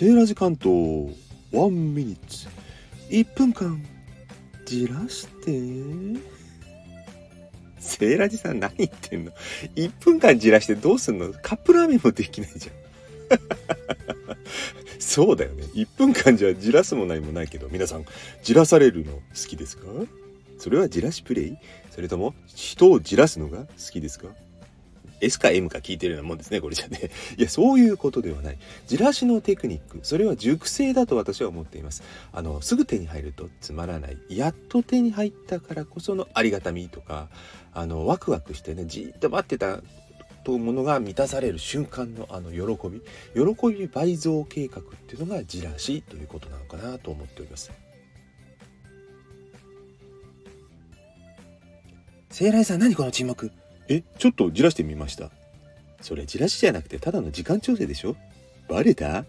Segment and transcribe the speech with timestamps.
[0.00, 1.14] セーラジ関東
[1.52, 2.48] ワンミニッツ。
[3.10, 3.84] 1分間
[4.64, 5.60] じらして。
[7.78, 9.32] セーラジさん何言ってんの
[9.76, 11.34] ?1 分間じらしてどうすんの？
[11.42, 12.72] カップラーメンもできないじゃ
[13.34, 13.40] ん。
[14.98, 15.64] そうだよね。
[15.74, 18.06] 1分間じゃじらすも何もないけど、皆さん、
[18.42, 19.84] じらされるの好きですか？
[20.56, 21.58] それはじらしプレイ？
[21.90, 24.28] それとも人をじらすのが好きですか？
[25.20, 27.10] S か M か聞いてるようなもんですね、これじゃね。
[27.36, 28.58] いや、そういうことではない。
[28.86, 32.02] じらしのテクニック、それは熟成だと私は思っています。
[32.32, 34.18] あの、すぐ手に入るとつまらない。
[34.28, 37.28] やっと手に入ったからこそのありがたみとか、
[37.72, 39.82] あの、ワクワクしてね、じっと待ってた
[40.44, 43.00] とものが満たされる瞬間のあの喜び、
[43.34, 47.70] 喜び倍増計画っていうのがじらしということなのかなと思っております。
[52.30, 53.50] セイライさん何この沈黙？
[53.90, 55.30] え、ちょっとじらしてみました。
[56.00, 58.16] それじらしじゃなくてただの時間調整でしょ？
[58.68, 59.24] バレた？